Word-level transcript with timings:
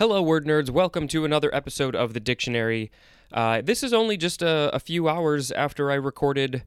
Hello, 0.00 0.22
word 0.22 0.46
nerds. 0.46 0.70
Welcome 0.70 1.08
to 1.08 1.26
another 1.26 1.54
episode 1.54 1.94
of 1.94 2.14
the 2.14 2.20
dictionary. 2.20 2.90
Uh, 3.30 3.60
this 3.60 3.82
is 3.82 3.92
only 3.92 4.16
just 4.16 4.40
a, 4.40 4.74
a, 4.74 4.80
few 4.80 5.10
hours 5.10 5.52
after 5.52 5.90
I 5.90 5.96
recorded 5.96 6.62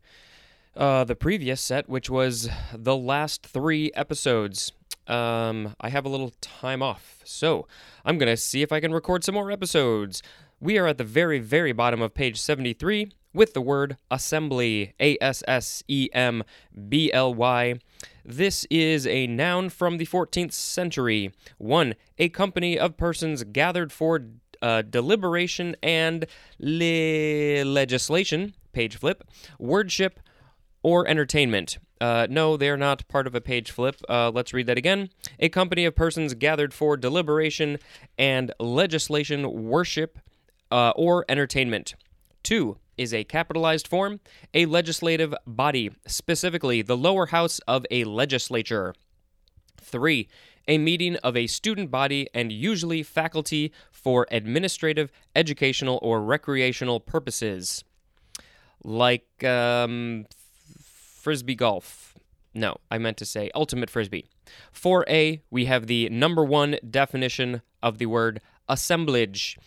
uh, 0.78 1.04
the 1.04 1.16
previous 1.16 1.60
set, 1.60 1.90
which 1.90 2.12
was 2.12 2.48
the 2.72 2.96
last 2.96 3.44
three 3.44 3.92
episodes. 3.96 4.72
Um, 5.08 5.74
I 5.82 5.90
have 5.90 6.06
a 6.06 6.10
little 6.10 6.32
time 6.42 6.84
off, 6.84 7.24
so 7.24 7.68
I'm 8.06 8.20
going 8.20 8.30
to 8.30 8.38
see 8.38 8.62
if 8.62 8.72
I 8.72 8.80
can 8.80 8.94
record 8.94 9.24
some 9.24 9.34
more 9.34 9.50
episodes. 9.50 10.22
We 10.60 10.78
are 10.78 10.86
at 10.86 11.00
the 11.00 11.04
very, 11.04 11.40
very 11.40 11.72
bottom 11.72 12.04
of 12.04 12.14
page 12.14 12.40
73 12.40 13.14
with 13.34 13.54
the 13.54 13.62
word 13.62 13.98
assembly. 14.12 14.94
A 15.00 15.18
S 15.22 15.44
S 15.48 15.84
E 15.88 16.10
M 16.14 16.44
B 16.88 17.12
L 17.12 17.34
Y. 17.34 17.76
This 18.26 18.66
is 18.70 19.06
a 19.08 19.28
noun 19.28 19.70
from 19.70 19.98
the 19.98 20.06
14th 20.06 20.54
century. 20.54 21.32
1. 21.58 21.96
A 22.20 22.30
company 22.30 22.78
of 22.80 22.98
persons 22.98 23.44
gathered 23.44 23.92
for 23.92 24.26
uh, 24.62 24.82
deliberation 24.82 25.76
and 25.84 26.26
le- 26.60 27.66
legislation. 27.66 28.54
Page 28.72 28.98
flip. 28.98 29.24
Wordship 29.60 30.20
or 30.84 31.08
entertainment. 31.08 31.78
Uh, 32.00 32.28
no, 32.30 32.58
they're 32.58 32.78
not 32.78 33.08
part 33.08 33.28
of 33.28 33.36
a 33.36 33.42
page 33.42 33.72
flip. 33.72 33.96
Uh, 34.10 34.30
let's 34.30 34.54
read 34.54 34.68
that 34.68 34.78
again. 34.78 35.10
A 35.40 35.48
company 35.48 35.86
of 35.86 35.96
persons 35.96 36.34
gathered 36.34 36.74
for 36.74 36.98
deliberation 36.98 37.78
and 38.18 38.54
legislation, 38.60 39.70
worship, 39.70 40.20
uh, 40.70 40.92
or 40.96 41.24
entertainment. 41.30 41.96
Two 42.44 42.78
is 42.98 43.14
a 43.14 43.24
capitalized 43.24 43.88
form, 43.88 44.20
a 44.54 44.66
legislative 44.66 45.34
body, 45.46 45.92
specifically 46.08 46.82
the 46.82 46.98
lower 46.98 47.28
house 47.28 47.60
of 47.68 47.86
a 47.92 48.04
legislature. 48.04 48.94
Three, 49.82 50.28
a 50.68 50.78
meeting 50.78 51.18
of 51.18 51.36
a 51.36 51.48
student 51.48 51.92
body 51.92 52.28
and 52.34 52.52
usually 52.52 53.04
faculty 53.04 53.72
for 53.92 54.28
administrative, 54.32 55.12
educational, 55.36 56.00
or 56.02 56.22
recreational 56.22 57.00
purposes. 57.00 57.84
Like 58.84 59.44
um, 59.44 60.26
frisbee 61.24 61.56
golf. 61.56 62.18
No, 62.54 62.78
I 62.92 62.98
meant 62.98 63.18
to 63.18 63.26
say 63.26 63.50
ultimate 63.56 63.90
frisbee. 63.90 64.26
4a, 64.74 65.42
we 65.50 65.66
have 65.66 65.88
the 65.88 66.10
number 66.10 66.44
one 66.44 66.78
definition 66.90 67.62
of 67.82 67.98
the 67.98 68.06
word 68.06 68.42
assemblage 68.70 69.58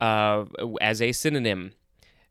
uh, 0.00 0.44
as 0.80 1.02
a 1.02 1.12
synonym. 1.12 1.72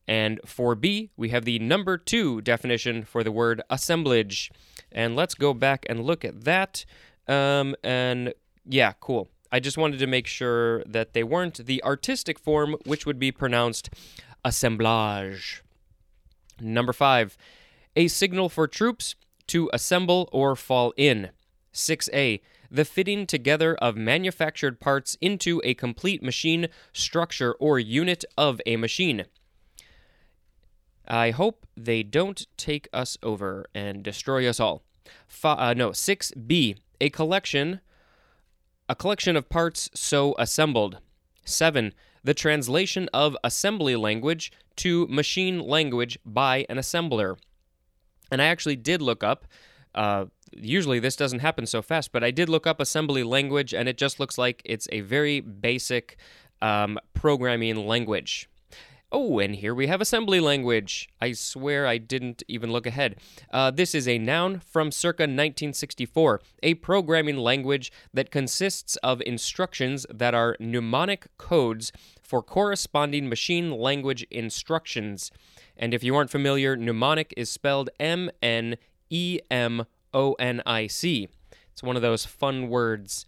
And 0.09 0.39
for 0.43 0.73
B, 0.73 1.11
we 1.15 1.29
have 1.29 1.45
the 1.45 1.59
number 1.59 1.95
two 1.95 2.41
definition 2.41 3.03
for 3.03 3.23
the 3.23 3.31
word 3.31 3.61
assemblage. 3.69 4.51
And 4.91 5.15
let's 5.15 5.35
go 5.35 5.53
back 5.53 5.85
and 5.87 6.03
look 6.03 6.25
at 6.25 6.45
that. 6.45 6.83
Um, 7.27 7.75
and 7.83 8.33
yeah, 8.65 8.93
cool. 8.99 9.29
I 9.51 9.59
just 9.59 9.77
wanted 9.77 9.99
to 9.99 10.07
make 10.07 10.25
sure 10.25 10.83
that 10.85 11.13
they 11.13 11.23
weren't 11.23 11.63
the 11.63 11.83
artistic 11.83 12.39
form, 12.39 12.75
which 12.85 13.05
would 13.05 13.19
be 13.19 13.31
pronounced 13.31 13.91
assemblage. 14.43 15.61
Number 16.59 16.91
five, 16.91 17.37
a 17.95 18.07
signal 18.07 18.49
for 18.49 18.67
troops 18.67 19.13
to 19.45 19.69
assemble 19.71 20.27
or 20.31 20.55
fall 20.55 20.91
in. 20.97 21.29
6a, 21.71 22.41
the 22.71 22.85
fitting 22.85 23.27
together 23.27 23.75
of 23.75 23.95
manufactured 23.95 24.79
parts 24.79 25.19
into 25.21 25.61
a 25.63 25.75
complete 25.75 26.23
machine 26.23 26.67
structure 26.93 27.53
or 27.53 27.77
unit 27.77 28.25
of 28.35 28.59
a 28.65 28.75
machine. 28.75 29.25
I 31.09 31.31
hope 31.31 31.65
they 31.75 32.03
don't 32.03 32.45
take 32.57 32.87
us 32.93 33.17
over 33.23 33.65
and 33.73 34.03
destroy 34.03 34.47
us 34.47 34.59
all. 34.59 34.83
Uh, 35.43 35.73
no, 35.75 35.89
6b, 35.89 36.77
a 37.01 37.09
collection 37.09 37.81
a 38.89 38.95
collection 38.95 39.35
of 39.37 39.47
parts 39.49 39.91
so 39.93 40.33
assembled. 40.39 40.97
7. 41.45 41.93
The 42.23 42.33
translation 42.33 43.07
of 43.13 43.37
assembly 43.43 43.95
language 43.95 44.51
to 44.77 45.05
machine 45.07 45.59
language 45.59 46.17
by 46.25 46.65
an 46.69 46.77
assembler. 46.77 47.37
And 48.31 48.41
I 48.41 48.45
actually 48.45 48.75
did 48.75 49.01
look 49.01 49.23
up, 49.23 49.45
uh, 49.93 50.25
usually 50.51 50.99
this 50.99 51.15
doesn't 51.15 51.39
happen 51.39 51.67
so 51.67 51.83
fast, 51.83 52.11
but 52.11 52.23
I 52.23 52.31
did 52.31 52.49
look 52.49 52.65
up 52.65 52.81
assembly 52.81 53.21
language 53.23 53.75
and 53.75 53.87
it 53.87 53.95
just 53.95 54.19
looks 54.19 54.39
like 54.39 54.61
it's 54.65 54.87
a 54.91 55.01
very 55.01 55.39
basic 55.39 56.17
um, 56.59 56.97
programming 57.13 57.87
language. 57.87 58.49
Oh, 59.11 59.39
and 59.39 59.55
here 59.55 59.73
we 59.73 59.87
have 59.87 60.01
assembly 60.01 60.39
language. 60.39 61.09
I 61.19 61.31
swear 61.31 61.87
I 61.87 61.97
didn't 61.97 62.43
even 62.47 62.71
look 62.71 62.85
ahead. 62.85 63.15
Uh, 63.51 63.71
this 63.71 63.95
is 63.95 64.07
a 64.07 64.19
noun 64.19 64.59
from 64.59 64.91
circa 64.91 65.23
1964, 65.23 66.39
a 66.61 66.75
programming 66.75 67.37
language 67.37 67.91
that 68.13 68.29
consists 68.29 68.97
of 68.97 69.19
instructions 69.21 70.05
that 70.13 70.35
are 70.35 70.55
mnemonic 70.59 71.25
codes 71.39 71.91
for 72.21 72.43
corresponding 72.43 73.27
machine 73.27 73.71
language 73.71 74.27
instructions. 74.29 75.31
And 75.75 75.95
if 75.95 76.03
you 76.03 76.15
aren't 76.15 76.29
familiar, 76.29 76.75
mnemonic 76.75 77.33
is 77.35 77.49
spelled 77.49 77.89
M 77.99 78.29
N 78.43 78.77
E 79.09 79.39
M 79.49 79.85
O 80.13 80.33
N 80.33 80.61
I 80.67 80.85
C. 80.85 81.29
It's 81.71 81.81
one 81.81 81.95
of 81.95 82.03
those 82.03 82.25
fun 82.25 82.69
words. 82.69 83.25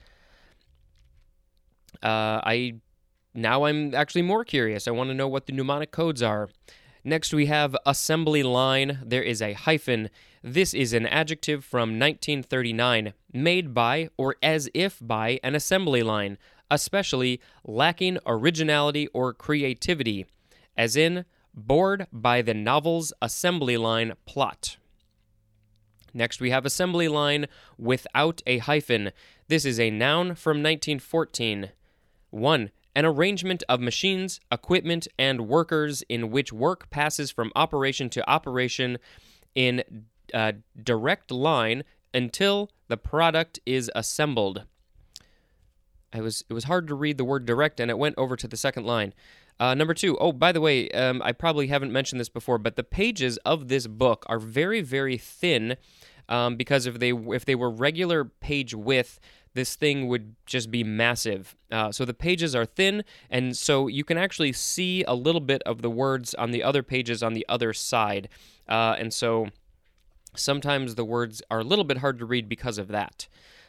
Uh, 2.04 2.40
I 2.44 2.76
now 3.34 3.64
I'm 3.64 3.96
actually 3.96 4.24
more 4.24 4.44
curious. 4.44 4.88
I 4.88 4.92
want 4.92 5.10
to 5.10 5.14
know 5.14 5.28
what 5.28 5.46
the 5.46 5.54
mnemonic 5.54 5.92
codes 5.92 6.22
are. 6.22 6.50
Next, 7.04 7.34
we 7.34 7.48
have 7.48 7.76
assembly 7.86 8.44
line. 8.44 9.00
There 9.04 9.24
is 9.24 9.42
a 9.42 9.54
hyphen. 9.54 10.10
This 10.44 10.74
is 10.74 10.94
an 10.94 11.08
adjective 11.08 11.66
from 11.66 12.00
1939, 12.00 13.14
made 13.34 13.74
by 13.74 14.10
or 14.18 14.36
as 14.44 14.70
if 14.74 15.00
by 15.02 15.40
an 15.44 15.56
assembly 15.56 16.04
line, 16.04 16.38
especially 16.70 17.42
lacking 17.66 18.20
originality 18.26 19.08
or 19.08 19.34
creativity, 19.34 20.28
as 20.78 20.96
in 20.96 21.26
bored 21.56 22.06
by 22.12 22.42
the 22.42 22.54
novel's 22.54 23.14
assembly 23.22 23.78
line 23.78 24.14
plot. 24.26 24.78
Next, 26.14 26.40
we 26.40 26.52
have 26.52 26.66
assembly 26.66 27.08
line 27.08 27.48
without 27.78 28.42
a 28.46 28.60
hyphen. 28.60 29.12
This 29.48 29.66
is 29.66 29.80
a 29.80 29.90
noun 29.90 30.36
from 30.36 30.58
1914. 30.58 31.72
1 32.30 32.72
an 32.96 33.06
arrangement 33.06 33.64
of 33.70 33.80
machines, 33.80 34.40
equipment, 34.52 35.08
and 35.18 35.48
workers 35.48 36.04
in 36.10 36.32
which 36.32 36.52
work 36.52 36.90
passes 36.90 37.32
from 37.32 37.52
operation 37.56 38.10
to 38.10 38.30
operation 38.30 38.98
in 39.56 39.84
a 40.34 40.38
uh, 40.38 40.52
direct 40.82 41.32
line 41.32 41.84
until 42.14 42.70
the 42.88 42.98
product 42.98 43.60
is 43.66 43.92
assembled. 43.96 44.64
I 46.14 46.22
was 46.22 46.44
it 46.50 46.54
was 46.54 46.66
hard 46.66 46.88
to 46.88 46.96
read 46.96 47.18
the 47.18 47.24
word 47.24 47.46
direct, 47.46 47.80
and 47.80 47.90
it 47.90 47.98
went 47.98 48.16
over 48.18 48.36
to 48.36 48.48
the 48.48 48.58
second 48.58 48.86
line. 48.86 49.14
Uh, 49.60 49.76
number 49.76 49.94
two. 49.94 50.18
Oh, 50.18 50.32
by 50.32 50.52
the 50.52 50.62
way, 50.62 50.90
um, 50.90 51.22
I 51.24 51.32
probably 51.32 51.68
haven't 51.68 51.92
mentioned 51.92 52.20
this 52.20 52.30
before, 52.30 52.58
but 52.58 52.76
the 52.76 52.84
pages 52.84 53.38
of 53.46 53.68
this 53.68 53.88
book 53.88 54.26
are 54.28 54.40
very, 54.40 54.82
very 54.82 55.18
thin. 55.18 55.78
Um, 56.30 56.56
because 56.56 56.86
if 56.86 57.00
they 57.00 57.12
if 57.12 57.46
they 57.46 57.56
were 57.56 57.70
regular 57.70 58.24
page 58.24 58.74
width, 58.74 59.20
this 59.54 59.76
thing 59.76 60.08
would 60.08 60.36
just 60.46 60.72
be 60.72 60.84
massive. 60.84 61.56
Uh, 61.72 61.92
so 61.92 62.06
the 62.06 62.14
pages 62.14 62.56
are 62.56 62.66
thin, 62.66 63.04
and 63.30 63.56
so 63.56 63.88
you 63.88 64.04
can 64.04 64.18
actually 64.18 64.54
see 64.54 65.04
a 65.04 65.14
little 65.14 65.42
bit 65.42 65.62
of 65.64 65.82
the 65.82 65.90
words 65.90 66.34
on 66.36 66.52
the 66.52 66.64
other 66.64 66.84
pages 66.84 67.22
on 67.22 67.34
the 67.34 67.46
other 67.50 67.74
side. 67.74 68.30
Uh, 68.68 68.96
and 68.98 69.14
so 69.14 69.48
sometimes 70.36 70.96
the 70.96 71.06
words 71.06 71.42
are 71.52 71.60
a 71.60 71.64
little 71.64 71.86
bit 71.86 71.98
hard 71.98 72.18
to 72.20 72.26
read 72.26 72.48
because 72.48 72.78
of 72.78 72.88
that. 72.88 73.28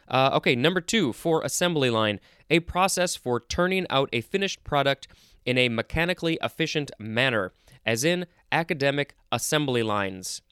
Uh, 0.09 0.31
okay, 0.35 0.55
number 0.55 0.81
two 0.81 1.13
for 1.13 1.43
assembly 1.43 1.91
line, 1.91 2.21
a 2.51 2.61
process 2.61 3.17
for 3.17 3.41
turning 3.41 3.87
out 3.89 4.09
a 4.13 4.21
finished 4.21 4.63
product 4.63 5.09
in 5.45 5.59
a 5.59 5.69
mechanically 5.69 6.39
efficient 6.43 6.91
manner, 6.99 7.53
as 7.85 8.05
in 8.05 8.27
academic 8.53 9.15
assembly 9.33 9.83
lines. 9.83 10.43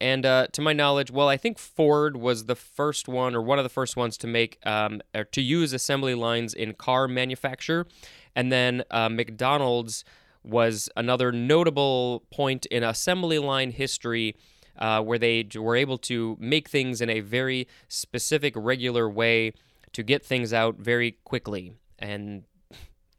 And 0.00 0.26
uh, 0.26 0.48
to 0.52 0.60
my 0.60 0.72
knowledge, 0.72 1.10
well, 1.10 1.28
I 1.28 1.36
think 1.36 1.58
Ford 1.58 2.16
was 2.16 2.44
the 2.44 2.54
first 2.54 3.08
one 3.08 3.34
or 3.34 3.40
one 3.40 3.58
of 3.58 3.64
the 3.64 3.70
first 3.70 3.96
ones 3.96 4.18
to 4.18 4.26
make 4.26 4.58
um, 4.66 5.00
or 5.14 5.24
to 5.24 5.40
use 5.40 5.72
assembly 5.72 6.14
lines 6.14 6.52
in 6.52 6.74
car 6.74 7.08
manufacture, 7.08 7.86
and 8.34 8.52
then 8.52 8.84
uh, 8.90 9.08
McDonald's 9.08 10.04
was 10.44 10.88
another 10.96 11.32
notable 11.32 12.24
point 12.30 12.66
in 12.66 12.82
assembly 12.82 13.38
line 13.38 13.70
history. 13.70 14.36
Uh, 14.78 15.00
where 15.00 15.18
they 15.18 15.42
were 15.54 15.74
able 15.74 15.96
to 15.96 16.36
make 16.38 16.68
things 16.68 17.00
in 17.00 17.08
a 17.08 17.20
very 17.20 17.66
specific, 17.88 18.52
regular 18.54 19.08
way 19.08 19.50
to 19.94 20.02
get 20.02 20.22
things 20.22 20.52
out 20.52 20.76
very 20.76 21.12
quickly. 21.24 21.72
And 21.98 22.42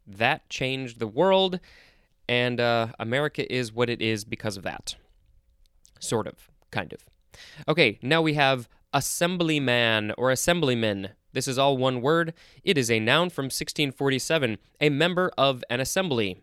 that 0.06 0.48
changed 0.48 1.00
the 1.00 1.08
world, 1.08 1.58
and 2.28 2.60
uh, 2.60 2.92
America 3.00 3.52
is 3.52 3.72
what 3.72 3.90
it 3.90 4.00
is 4.00 4.24
because 4.24 4.56
of 4.56 4.62
that. 4.62 4.94
Sort 5.98 6.28
of 6.28 6.47
kind 6.70 6.92
of. 6.92 7.00
Okay, 7.68 7.98
now 8.02 8.22
we 8.22 8.34
have 8.34 8.68
assemblyman 8.92 10.12
or 10.16 10.30
assemblyman. 10.30 11.10
This 11.32 11.46
is 11.46 11.58
all 11.58 11.76
one 11.76 12.00
word. 12.00 12.32
It 12.64 12.78
is 12.78 12.90
a 12.90 13.00
noun 13.00 13.30
from 13.30 13.44
1647, 13.46 14.58
a 14.80 14.88
member 14.88 15.30
of 15.36 15.62
an 15.68 15.80
assembly. 15.80 16.42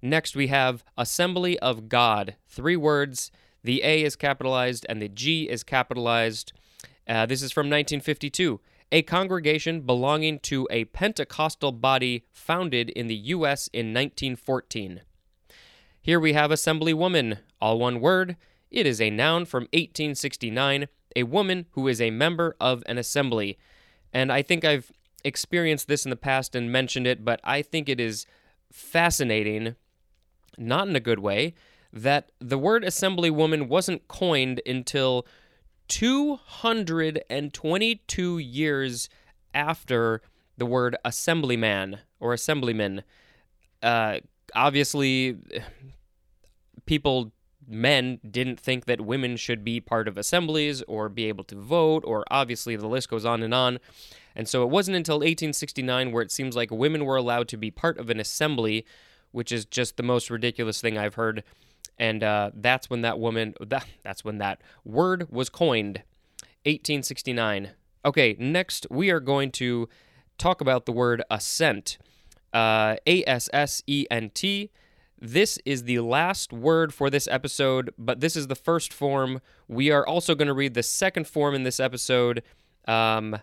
Next, 0.00 0.36
we 0.36 0.46
have 0.46 0.84
assembly 0.96 1.58
of 1.58 1.88
God. 1.88 2.36
Three 2.48 2.76
words. 2.76 3.30
The 3.64 3.82
A 3.82 4.04
is 4.04 4.14
capitalized 4.14 4.86
and 4.88 5.02
the 5.02 5.08
G 5.08 5.48
is 5.48 5.64
capitalized. 5.64 6.52
Uh, 7.08 7.26
this 7.26 7.42
is 7.42 7.50
from 7.50 7.66
1952. 7.66 8.60
a 8.92 9.02
congregation 9.02 9.80
belonging 9.80 10.38
to 10.38 10.68
a 10.70 10.84
Pentecostal 10.86 11.72
body 11.72 12.24
founded 12.32 12.90
in 12.90 13.08
the 13.08 13.16
U.S. 13.34 13.68
in 13.72 13.86
1914. 13.86 15.00
Here 16.00 16.20
we 16.20 16.34
have 16.34 16.52
Assemblywoman, 16.52 17.38
all 17.60 17.80
one 17.80 18.00
word. 18.00 18.36
It 18.70 18.86
is 18.86 19.00
a 19.00 19.10
noun 19.10 19.44
from 19.44 19.64
1869, 19.72 20.86
a 21.14 21.22
woman 21.22 21.66
who 21.72 21.86
is 21.88 22.00
a 22.00 22.10
member 22.10 22.56
of 22.60 22.82
an 22.86 22.98
assembly. 22.98 23.58
And 24.12 24.32
I 24.32 24.42
think 24.42 24.64
I've 24.64 24.90
experienced 25.24 25.88
this 25.88 26.04
in 26.04 26.10
the 26.10 26.16
past 26.16 26.54
and 26.54 26.70
mentioned 26.70 27.06
it, 27.06 27.24
but 27.24 27.40
I 27.42 27.62
think 27.62 27.88
it 27.88 27.98
is 28.00 28.26
fascinating, 28.70 29.76
not 30.58 30.88
in 30.88 30.96
a 30.96 31.00
good 31.00 31.20
way, 31.20 31.54
that 31.92 32.32
the 32.38 32.58
word 32.58 32.84
assemblywoman 32.84 33.68
wasn't 33.68 34.06
coined 34.08 34.60
until 34.66 35.26
222 35.88 38.38
years 38.38 39.08
after 39.54 40.20
the 40.58 40.66
word 40.66 40.96
assemblyman 41.04 42.00
or 42.20 42.32
assemblyman. 42.32 43.02
Uh, 43.82 44.18
obviously, 44.54 45.36
people, 46.86 47.32
men, 47.66 48.20
didn't 48.28 48.60
think 48.60 48.84
that 48.86 49.00
women 49.00 49.36
should 49.36 49.64
be 49.64 49.80
part 49.80 50.08
of 50.08 50.16
assemblies 50.16 50.82
or 50.82 51.08
be 51.08 51.26
able 51.26 51.44
to 51.44 51.56
vote, 51.56 52.04
or 52.06 52.24
obviously 52.30 52.76
the 52.76 52.86
list 52.86 53.10
goes 53.10 53.24
on 53.24 53.42
and 53.42 53.52
on. 53.52 53.78
And 54.34 54.48
so 54.48 54.62
it 54.62 54.68
wasn't 54.68 54.96
until 54.96 55.16
1869 55.16 56.12
where 56.12 56.22
it 56.22 56.30
seems 56.30 56.54
like 56.54 56.70
women 56.70 57.04
were 57.04 57.16
allowed 57.16 57.48
to 57.48 57.56
be 57.56 57.70
part 57.70 57.98
of 57.98 58.10
an 58.10 58.20
assembly, 58.20 58.84
which 59.32 59.50
is 59.50 59.64
just 59.64 59.96
the 59.96 60.02
most 60.02 60.30
ridiculous 60.30 60.80
thing 60.80 60.98
I've 60.98 61.14
heard. 61.14 61.42
And 61.98 62.22
uh, 62.22 62.50
that's 62.54 62.90
when 62.90 63.02
that 63.02 63.18
woman, 63.18 63.54
that, 63.60 63.86
that's 64.02 64.24
when 64.24 64.38
that 64.38 64.60
word 64.84 65.30
was 65.30 65.48
coined, 65.48 66.02
1869. 66.64 67.70
Okay, 68.04 68.36
next 68.38 68.86
we 68.90 69.10
are 69.10 69.20
going 69.20 69.50
to 69.52 69.88
talk 70.38 70.60
about 70.60 70.86
the 70.86 70.92
word 70.92 71.22
assent, 71.30 71.98
uh, 72.52 72.96
A 73.06 73.24
S 73.24 73.48
S 73.52 73.82
E 73.86 74.06
N 74.10 74.30
T. 74.32 74.70
This 75.18 75.58
is 75.64 75.84
the 75.84 76.00
last 76.00 76.52
word 76.52 76.92
for 76.92 77.08
this 77.08 77.26
episode, 77.28 77.92
but 77.96 78.20
this 78.20 78.36
is 78.36 78.48
the 78.48 78.54
first 78.54 78.92
form. 78.92 79.40
We 79.66 79.90
are 79.90 80.06
also 80.06 80.34
going 80.34 80.48
to 80.48 80.54
read 80.54 80.74
the 80.74 80.82
second 80.82 81.26
form 81.26 81.54
in 81.54 81.62
this 81.62 81.80
episode. 81.80 82.42
Um, 82.86 83.38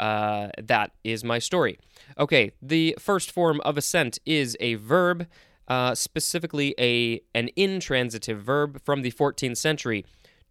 uh, 0.00 0.48
that 0.60 0.92
is 1.04 1.22
my 1.22 1.38
story. 1.38 1.78
Okay, 2.18 2.52
the 2.60 2.96
first 2.98 3.30
form 3.30 3.60
of 3.60 3.78
assent 3.78 4.18
is 4.26 4.56
a 4.58 4.74
verb, 4.74 5.28
uh, 5.68 5.94
specifically 5.94 6.74
a 6.78 7.20
an 7.34 7.50
intransitive 7.54 8.42
verb 8.42 8.80
from 8.84 9.02
the 9.02 9.12
14th 9.12 9.58
century. 9.58 10.04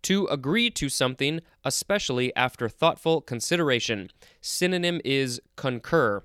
To 0.03 0.25
agree 0.27 0.71
to 0.71 0.89
something, 0.89 1.41
especially 1.63 2.35
after 2.35 2.67
thoughtful 2.67 3.21
consideration. 3.21 4.09
Synonym 4.41 4.99
is 5.05 5.39
concur. 5.55 6.23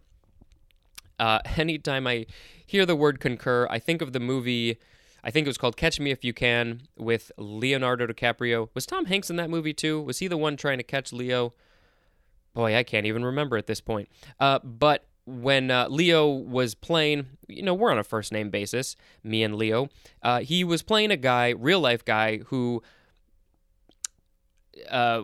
Uh, 1.19 1.41
anytime 1.57 2.07
I 2.07 2.27
hear 2.67 2.87
the 2.87 2.97
word 2.97 3.21
concur, 3.21 3.67
I 3.71 3.79
think 3.79 4.03
of 4.03 4.13
the 4.13 4.21
movie. 4.21 4.79
I 5.25 5.31
think 5.31 5.47
it 5.47 5.51
was 5.51 5.59
called 5.59 5.77
Catch 5.77 5.99
Me 5.99 6.11
If 6.11 6.25
You 6.25 6.33
Can 6.33 6.83
with 6.97 7.33
Leonardo 7.37 8.07
DiCaprio. 8.07 8.69
Was 8.75 8.87
Tom 8.87 9.07
Hanks 9.07 9.29
in 9.29 9.37
that 9.37 9.51
movie 9.51 9.75
too? 9.75 10.01
Was 10.01 10.19
he 10.19 10.29
the 10.29 10.37
one 10.37 10.57
trying 10.57 10.79
to 10.79 10.85
catch 10.85 11.13
Leo? 11.13 11.53
boy, 12.57 12.75
I 12.75 12.83
can't 12.83 13.07
even 13.07 13.25
remember 13.25 13.57
at 13.57 13.69
this 13.69 13.81
point. 13.81 14.09
Uh, 14.41 14.59
but 14.65 15.07
when 15.27 15.71
uh, 15.71 15.87
Leo 15.89 16.27
was 16.27 16.75
playing, 16.75 17.27
you 17.47 17.63
know, 17.63 17.75
we're 17.75 17.93
on 17.93 17.99
a 17.99 18.05
first 18.05 18.33
name 18.33 18.51
basis, 18.51 18.97
me 19.23 19.45
and 19.45 19.55
Leo. 19.55 19.89
Uh, 20.23 20.41
he 20.41 20.65
was 20.65 20.83
playing 20.83 21.13
a 21.13 21.17
guy, 21.17 21.51
real 21.51 21.81
life 21.81 22.05
guy, 22.05 22.39
who 22.47 22.83
uh, 24.91 25.23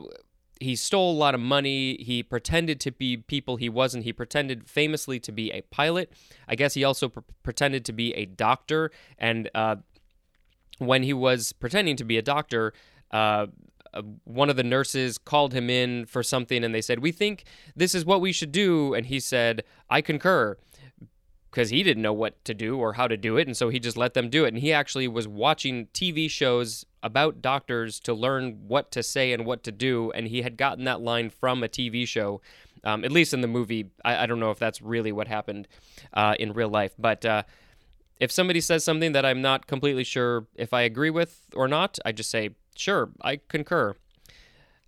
he 0.62 0.76
stole 0.76 1.12
a 1.12 1.18
lot 1.18 1.34
of 1.34 1.40
money. 1.40 1.96
He 2.02 2.22
pretended 2.22 2.80
to 2.80 2.92
be 2.92 3.16
people 3.16 3.56
he 3.56 3.68
wasn't. 3.68 4.04
He 4.04 4.12
pretended 4.12 4.68
famously 4.68 5.18
to 5.20 5.32
be 5.32 5.50
a 5.50 5.62
pilot. 5.62 6.12
I 6.48 6.54
guess 6.54 6.74
he 6.74 6.84
also 6.84 7.08
pretended 7.42 7.84
to 7.86 7.92
be 7.92 8.12
a 8.14 8.26
doctor. 8.26 8.90
And 9.18 9.50
uh, 9.54 9.76
when 10.78 11.02
he 11.02 11.12
was 11.12 11.52
pretending 11.52 11.96
to 11.96 12.04
be 12.04 12.18
a 12.18 12.22
doctor, 12.22 12.72
uh, 13.10 13.46
uh, 13.94 14.02
one 14.24 14.48
of 14.48 14.56
the 14.56 14.62
nurses 14.62 15.18
called 15.18 15.52
him 15.52 15.68
in 15.68 16.06
for 16.06 16.22
something 16.22 16.64
and 16.64 16.74
they 16.74 16.80
said, 16.80 17.00
We 17.00 17.12
think 17.12 17.44
this 17.76 17.94
is 17.94 18.04
what 18.04 18.20
we 18.20 18.32
should 18.32 18.52
do. 18.52 18.94
And 18.94 19.06
he 19.06 19.20
said, 19.20 19.64
I 19.90 20.00
concur. 20.00 20.56
Because 21.50 21.68
he 21.68 21.82
didn't 21.82 22.02
know 22.02 22.14
what 22.14 22.42
to 22.46 22.54
do 22.54 22.78
or 22.78 22.94
how 22.94 23.06
to 23.06 23.16
do 23.18 23.36
it. 23.36 23.46
And 23.46 23.54
so 23.54 23.68
he 23.68 23.78
just 23.78 23.98
let 23.98 24.14
them 24.14 24.30
do 24.30 24.46
it. 24.46 24.54
And 24.54 24.58
he 24.58 24.72
actually 24.72 25.06
was 25.06 25.28
watching 25.28 25.88
TV 25.88 26.30
shows 26.30 26.86
about 27.02 27.42
doctors 27.42 28.00
to 28.00 28.14
learn 28.14 28.68
what 28.68 28.90
to 28.92 29.02
say 29.02 29.32
and 29.32 29.44
what 29.44 29.62
to 29.64 29.72
do. 29.72 30.10
And 30.12 30.28
he 30.28 30.42
had 30.42 30.56
gotten 30.56 30.84
that 30.84 31.00
line 31.00 31.30
from 31.30 31.62
a 31.62 31.68
TV 31.68 32.06
show. 32.06 32.40
Um, 32.84 33.04
at 33.04 33.12
least 33.12 33.32
in 33.32 33.42
the 33.42 33.46
movie. 33.46 33.90
I, 34.04 34.24
I, 34.24 34.26
don't 34.26 34.40
know 34.40 34.50
if 34.50 34.58
that's 34.58 34.82
really 34.82 35.12
what 35.12 35.28
happened 35.28 35.68
uh, 36.14 36.34
in 36.40 36.52
real 36.52 36.68
life. 36.68 36.90
But 36.98 37.24
uh, 37.24 37.44
if 38.18 38.32
somebody 38.32 38.60
says 38.60 38.82
something 38.82 39.12
that 39.12 39.24
I'm 39.24 39.40
not 39.40 39.68
completely 39.68 40.02
sure 40.02 40.48
if 40.56 40.74
I 40.74 40.82
agree 40.82 41.10
with 41.10 41.46
or 41.54 41.68
not, 41.68 42.00
I 42.04 42.10
just 42.10 42.28
say, 42.28 42.50
Sure, 42.74 43.10
I 43.20 43.40
concur. 43.48 43.94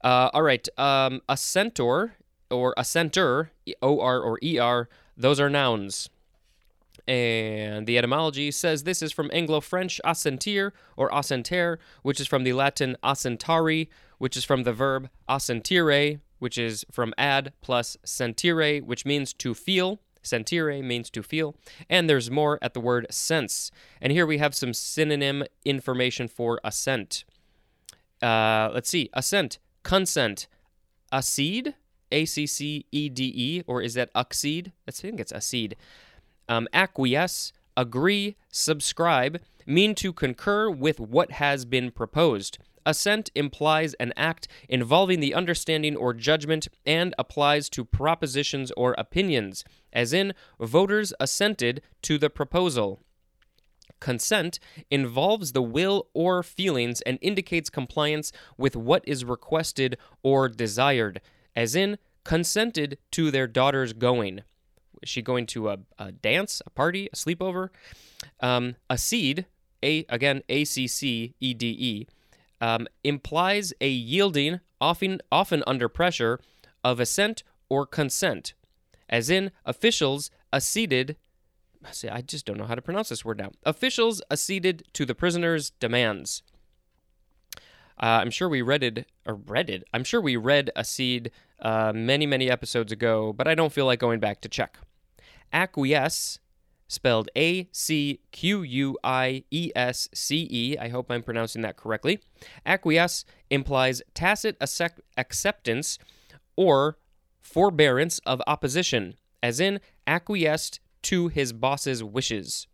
Uh, 0.02 0.30
all 0.32 0.42
right, 0.42 0.66
um, 0.78 1.20
assentor 1.28 2.12
or 2.50 2.74
assenter, 2.76 3.50
O 3.80 4.00
R 4.00 4.20
or 4.20 4.38
E 4.42 4.58
R, 4.58 4.88
those 5.16 5.40
are 5.40 5.48
nouns. 5.48 6.10
And 7.06 7.86
the 7.86 7.98
etymology 7.98 8.50
says 8.50 8.84
this 8.84 9.02
is 9.02 9.12
from 9.12 9.30
Anglo 9.32 9.60
French 9.60 10.00
assentir 10.04 10.72
or 10.96 11.10
assenter, 11.10 11.78
which 12.02 12.20
is 12.20 12.26
from 12.26 12.44
the 12.44 12.54
Latin 12.54 12.96
assentari, 13.04 13.88
which 14.18 14.36
is 14.36 14.44
from 14.44 14.62
the 14.62 14.72
verb 14.72 15.10
assentire, 15.28 16.20
which 16.38 16.56
is 16.56 16.84
from 16.90 17.12
ad 17.18 17.52
plus 17.60 17.96
sentire, 18.04 18.80
which 18.80 19.04
means 19.04 19.32
to 19.34 19.54
feel. 19.54 20.00
Sentire 20.22 20.82
means 20.82 21.10
to 21.10 21.22
feel. 21.22 21.54
And 21.90 22.08
there's 22.08 22.30
more 22.30 22.58
at 22.62 22.72
the 22.72 22.80
word 22.80 23.06
sense. 23.10 23.70
And 24.00 24.10
here 24.10 24.26
we 24.26 24.38
have 24.38 24.54
some 24.54 24.72
synonym 24.72 25.44
information 25.66 26.28
for 26.28 26.60
assent. 26.64 27.24
Uh, 28.22 28.70
let's 28.72 28.88
see. 28.88 29.10
Assent, 29.12 29.58
consent, 29.82 30.46
accede, 31.12 31.74
A 32.10 32.24
C 32.24 32.46
C 32.46 32.86
E 32.90 33.10
D 33.10 33.32
E, 33.34 33.62
or 33.66 33.82
is 33.82 33.94
that 33.94 34.10
accede? 34.14 34.72
I 34.88 34.92
think 34.92 35.20
it's 35.20 35.32
accede. 35.32 35.76
Um, 36.48 36.68
acquiesce, 36.72 37.52
agree, 37.76 38.36
subscribe 38.50 39.40
mean 39.66 39.94
to 39.96 40.12
concur 40.12 40.68
with 40.70 41.00
what 41.00 41.32
has 41.32 41.64
been 41.64 41.90
proposed. 41.90 42.58
Assent 42.86 43.30
implies 43.34 43.94
an 43.94 44.12
act 44.16 44.46
involving 44.68 45.20
the 45.20 45.34
understanding 45.34 45.96
or 45.96 46.12
judgment 46.12 46.68
and 46.84 47.14
applies 47.18 47.70
to 47.70 47.84
propositions 47.84 48.70
or 48.76 48.94
opinions, 48.98 49.64
as 49.92 50.12
in, 50.12 50.34
voters 50.60 51.14
assented 51.18 51.80
to 52.02 52.18
the 52.18 52.28
proposal. 52.28 53.00
Consent 54.00 54.58
involves 54.90 55.52
the 55.52 55.62
will 55.62 56.08
or 56.12 56.42
feelings 56.42 57.00
and 57.02 57.18
indicates 57.22 57.70
compliance 57.70 58.32
with 58.58 58.76
what 58.76 59.02
is 59.06 59.24
requested 59.24 59.96
or 60.22 60.48
desired, 60.50 61.22
as 61.56 61.74
in, 61.74 61.96
consented 62.22 62.98
to 63.12 63.30
their 63.30 63.46
daughter's 63.46 63.94
going. 63.94 64.42
Is 65.04 65.10
she 65.10 65.22
going 65.22 65.46
to 65.46 65.68
a, 65.68 65.78
a 65.98 66.10
dance, 66.10 66.60
a 66.66 66.70
party, 66.70 67.08
a 67.12 67.16
sleepover? 67.16 67.68
Um, 68.40 68.76
accede, 68.90 69.46
a 69.82 70.04
again 70.08 70.42
A 70.48 70.64
C 70.64 70.86
C 70.86 71.34
E 71.40 71.54
D 71.54 71.76
E, 71.78 72.06
um, 72.60 72.88
implies 73.04 73.72
a 73.80 73.88
yielding, 73.88 74.60
often 74.80 75.20
often 75.30 75.62
under 75.66 75.88
pressure, 75.88 76.40
of 76.82 77.00
assent 77.00 77.42
or 77.68 77.86
consent, 77.86 78.54
as 79.08 79.30
in 79.30 79.50
officials 79.64 80.30
acceded 80.52 81.16
See, 81.92 82.08
I 82.08 82.22
just 82.22 82.46
don't 82.46 82.56
know 82.56 82.64
how 82.64 82.74
to 82.74 82.80
pronounce 82.80 83.10
this 83.10 83.26
word 83.26 83.38
now. 83.38 83.50
Officials 83.64 84.22
acceded 84.30 84.84
to 84.94 85.04
the 85.04 85.14
prisoner's 85.14 85.68
demands. 85.68 86.42
Uh, 88.02 88.20
I'm 88.22 88.30
sure 88.30 88.48
we 88.48 88.62
read 88.62 88.82
it, 88.82 89.06
or. 89.26 89.84
I'm 89.92 90.04
sure 90.04 90.20
we 90.20 90.36
read 90.36 90.70
accede 90.74 91.30
uh, 91.60 91.92
many, 91.94 92.26
many 92.26 92.50
episodes 92.50 92.90
ago, 92.90 93.32
but 93.32 93.46
I 93.46 93.54
don't 93.54 93.72
feel 93.72 93.86
like 93.86 94.00
going 94.00 94.18
back 94.18 94.40
to 94.42 94.48
check. 94.48 94.78
Acquiesce, 95.52 96.38
spelled 96.88 97.28
A 97.36 97.68
C 97.72 98.20
Q 98.30 98.62
U 98.62 98.98
I 99.02 99.44
E 99.50 99.70
S 99.74 100.08
C 100.14 100.46
E. 100.50 100.76
I 100.78 100.88
hope 100.88 101.10
I'm 101.10 101.22
pronouncing 101.22 101.62
that 101.62 101.76
correctly. 101.76 102.20
Acquiesce 102.64 103.24
implies 103.50 104.02
tacit 104.14 104.56
acceptance 105.16 105.98
or 106.56 106.98
forbearance 107.40 108.18
of 108.20 108.40
opposition, 108.46 109.14
as 109.42 109.60
in 109.60 109.80
acquiesced 110.06 110.80
to 111.02 111.28
his 111.28 111.52
boss's 111.52 112.02
wishes. 112.02 112.66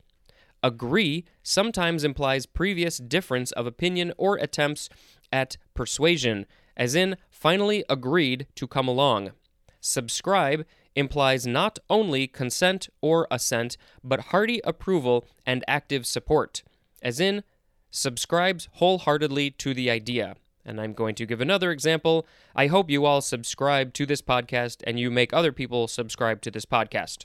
Agree 0.62 1.24
sometimes 1.42 2.04
implies 2.04 2.46
previous 2.46 2.98
difference 2.98 3.50
of 3.52 3.66
opinion 3.66 4.12
or 4.18 4.36
attempts 4.36 4.88
at 5.32 5.56
persuasion, 5.74 6.46
as 6.76 6.94
in 6.94 7.16
finally 7.30 7.84
agreed 7.88 8.46
to 8.54 8.66
come 8.66 8.86
along. 8.86 9.32
Subscribe 9.80 10.66
implies 10.94 11.46
not 11.46 11.78
only 11.88 12.26
consent 12.26 12.88
or 13.00 13.26
assent, 13.30 13.76
but 14.02 14.26
hearty 14.26 14.60
approval 14.64 15.24
and 15.46 15.64
active 15.68 16.06
support, 16.06 16.62
as 17.02 17.20
in 17.20 17.42
subscribes 17.90 18.68
wholeheartedly 18.74 19.50
to 19.52 19.74
the 19.74 19.90
idea. 19.90 20.36
And 20.64 20.80
I'm 20.80 20.92
going 20.92 21.14
to 21.16 21.26
give 21.26 21.40
another 21.40 21.70
example. 21.70 22.26
I 22.54 22.66
hope 22.66 22.90
you 22.90 23.04
all 23.04 23.20
subscribe 23.20 23.94
to 23.94 24.06
this 24.06 24.22
podcast 24.22 24.82
and 24.86 25.00
you 25.00 25.10
make 25.10 25.32
other 25.32 25.52
people 25.52 25.88
subscribe 25.88 26.42
to 26.42 26.50
this 26.50 26.66
podcast. 26.66 27.24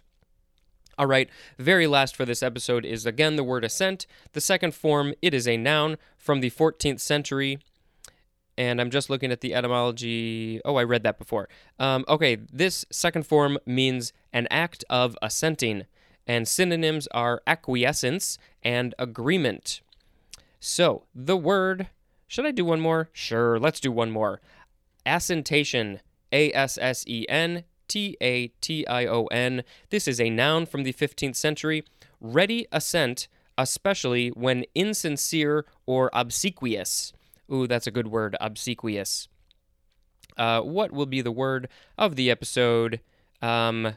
All 0.97 1.07
right, 1.07 1.29
very 1.59 1.87
last 1.87 2.15
for 2.15 2.23
this 2.23 2.41
episode 2.41 2.85
is 2.85 3.05
again 3.05 3.35
the 3.35 3.43
word 3.43 3.65
assent. 3.65 4.07
The 4.31 4.39
second 4.39 4.73
form, 4.73 5.13
it 5.21 5.33
is 5.33 5.47
a 5.47 5.57
noun 5.57 5.97
from 6.17 6.39
the 6.39 6.49
14th 6.49 7.01
century. 7.01 7.59
And 8.57 8.79
I'm 8.79 8.89
just 8.89 9.09
looking 9.09 9.31
at 9.31 9.41
the 9.41 9.53
etymology. 9.53 10.61
Oh, 10.63 10.75
I 10.75 10.83
read 10.83 11.03
that 11.03 11.17
before. 11.17 11.49
Um, 11.79 12.05
okay, 12.07 12.37
this 12.51 12.85
second 12.89 13.27
form 13.27 13.57
means 13.65 14.13
an 14.31 14.47
act 14.49 14.85
of 14.89 15.17
assenting, 15.21 15.85
and 16.25 16.47
synonyms 16.47 17.07
are 17.11 17.41
acquiescence 17.45 18.37
and 18.63 18.95
agreement. 18.97 19.81
So, 20.59 21.03
the 21.13 21.37
word, 21.37 21.89
should 22.27 22.45
I 22.45 22.51
do 22.51 22.65
one 22.65 22.79
more? 22.79 23.09
Sure, 23.13 23.59
let's 23.59 23.79
do 23.79 23.91
one 23.91 24.09
more. 24.09 24.41
Assentation, 25.05 25.99
A 26.31 26.51
S 26.53 26.77
S 26.81 27.03
E 27.07 27.25
N 27.29 27.65
T 27.87 28.17
A 28.21 28.47
T 28.61 28.85
I 28.87 29.05
O 29.05 29.25
N. 29.27 29.63
This 29.89 30.07
is 30.07 30.19
a 30.19 30.29
noun 30.29 30.65
from 30.65 30.83
the 30.83 30.93
15th 30.93 31.35
century. 31.35 31.83
Ready 32.19 32.67
assent, 32.71 33.27
especially 33.57 34.29
when 34.29 34.65
insincere 34.73 35.65
or 35.85 36.09
obsequious. 36.13 37.13
Ooh, 37.51 37.67
that's 37.67 37.87
a 37.87 37.91
good 37.91 38.07
word, 38.07 38.35
obsequious. 38.41 39.27
Uh, 40.37 40.61
what 40.61 40.91
will 40.91 41.05
be 41.05 41.21
the 41.21 41.31
word 41.31 41.69
of 41.97 42.15
the 42.15 42.29
episode? 42.29 42.99
Um, 43.41 43.95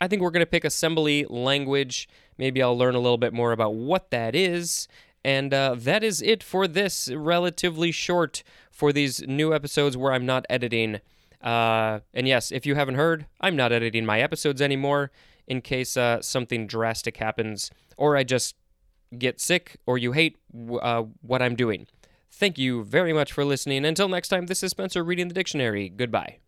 I 0.00 0.08
think 0.08 0.22
we're 0.22 0.30
going 0.30 0.44
to 0.44 0.50
pick 0.50 0.64
assembly 0.64 1.24
language. 1.28 2.08
Maybe 2.38 2.62
I'll 2.62 2.76
learn 2.76 2.94
a 2.94 3.00
little 3.00 3.18
bit 3.18 3.32
more 3.32 3.52
about 3.52 3.74
what 3.74 4.10
that 4.10 4.34
is. 4.34 4.88
And 5.24 5.52
uh, 5.52 5.74
that 5.78 6.04
is 6.04 6.22
it 6.22 6.42
for 6.42 6.68
this 6.68 7.10
relatively 7.12 7.90
short 7.90 8.42
for 8.70 8.92
these 8.92 9.22
new 9.26 9.52
episodes 9.52 9.96
where 9.96 10.12
I'm 10.12 10.26
not 10.26 10.46
editing. 10.48 11.00
Uh, 11.42 12.00
and 12.14 12.28
yes, 12.28 12.52
if 12.52 12.66
you 12.66 12.74
haven't 12.74 12.94
heard, 12.94 13.26
I'm 13.40 13.56
not 13.56 13.72
editing 13.72 14.06
my 14.06 14.20
episodes 14.20 14.62
anymore 14.62 15.10
in 15.46 15.62
case 15.62 15.96
uh, 15.96 16.20
something 16.20 16.66
drastic 16.66 17.16
happens 17.16 17.70
or 17.96 18.16
I 18.16 18.24
just 18.24 18.54
get 19.18 19.40
sick 19.40 19.76
or 19.86 19.98
you 19.98 20.12
hate 20.12 20.36
uh, 20.80 21.04
what 21.22 21.42
I'm 21.42 21.56
doing. 21.56 21.86
Thank 22.38 22.58
you 22.58 22.84
very 22.84 23.14
much 23.14 23.32
for 23.32 23.46
listening. 23.46 23.86
Until 23.86 24.08
next 24.08 24.28
time, 24.28 24.44
this 24.44 24.62
is 24.62 24.72
Spencer 24.72 25.02
reading 25.02 25.28
the 25.28 25.34
dictionary. 25.34 25.88
Goodbye. 25.88 26.40